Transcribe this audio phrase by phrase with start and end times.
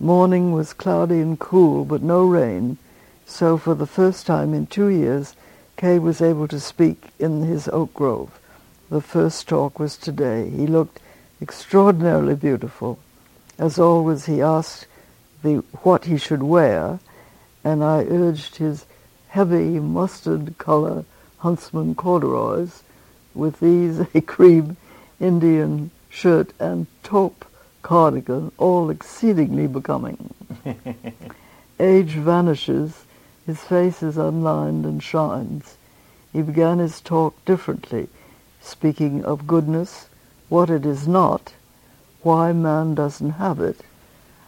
[0.00, 2.78] Morning was cloudy and cool, but no rain,
[3.26, 5.34] so for the first time in two years,
[5.76, 8.38] K was able to speak in his oak grove.
[8.90, 10.50] The first talk was today.
[10.50, 11.00] He looked
[11.42, 13.00] extraordinarily beautiful.
[13.58, 14.86] As always, he asked
[15.42, 17.00] the, what he should wear,
[17.64, 18.86] and I urged his
[19.30, 21.04] heavy mustard color
[21.38, 22.84] huntsman corduroys
[23.34, 24.76] with these a cream
[25.18, 27.44] Indian shirt and taupe
[27.88, 30.34] cardigan, all exceedingly becoming.
[31.80, 33.06] Age vanishes,
[33.46, 35.78] his face is unlined and shines.
[36.30, 38.10] He began his talk differently,
[38.60, 40.10] speaking of goodness,
[40.50, 41.54] what it is not,
[42.20, 43.80] why man doesn't have it,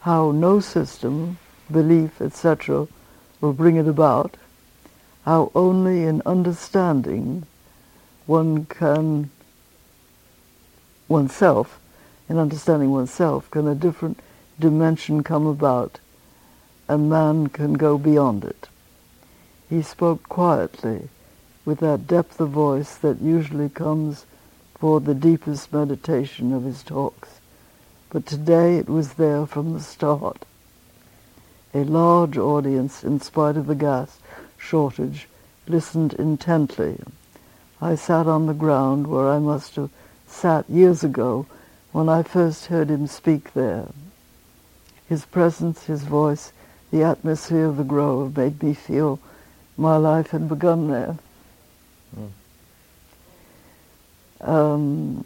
[0.00, 1.36] how no system,
[1.70, 2.88] belief, etc.,
[3.42, 4.34] will bring it about,
[5.26, 7.44] how only in understanding
[8.24, 9.28] one can
[11.06, 11.78] oneself,
[12.28, 14.20] in understanding oneself, can a different
[14.58, 15.98] dimension come about
[16.88, 18.68] and man can go beyond it.
[19.68, 21.08] He spoke quietly
[21.64, 24.24] with that depth of voice that usually comes
[24.78, 27.40] for the deepest meditation of his talks.
[28.10, 30.44] But today it was there from the start.
[31.74, 34.18] A large audience, in spite of the gas
[34.56, 35.28] shortage,
[35.66, 37.00] listened intently.
[37.80, 39.90] I sat on the ground where I must have
[40.26, 41.46] sat years ago
[41.92, 43.86] when I first heard him speak there.
[45.08, 46.52] His presence, his voice,
[46.90, 49.20] the atmosphere of the grove made me feel
[49.76, 51.18] my life had begun there.
[52.16, 52.30] Mm.
[54.40, 55.24] Um,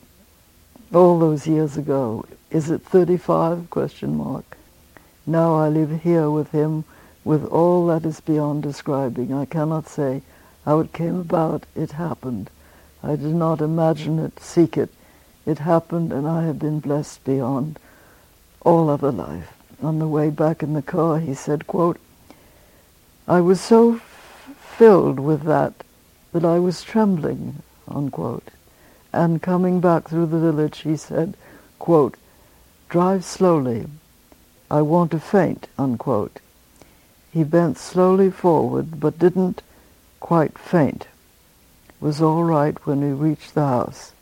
[0.93, 2.25] all those years ago.
[2.51, 3.71] Is it 35?
[3.71, 4.57] Question mark.
[5.27, 6.85] Now I live here with him
[7.25, 9.33] with all that is beyond describing.
[9.33, 10.23] I cannot say
[10.65, 11.65] how it came about.
[11.77, 12.51] It happened.
[13.03, 14.93] I did not imagine it, seek it.
[15.47, 17.79] It happened and I have been blessed beyond
[18.63, 19.53] all other life.
[19.83, 21.99] On the way back in the car, he said, quote,
[23.27, 25.73] I was so f- filled with that
[26.33, 28.49] that I was trembling, unquote.
[29.13, 31.37] And coming back through the village, he said,
[31.79, 32.17] quote,
[32.89, 33.87] drive slowly.
[34.71, 36.41] I want to faint, unquote.
[37.33, 39.63] He bent slowly forward, but didn't
[40.21, 41.07] quite faint.
[42.01, 44.13] Was all right when we reached the house.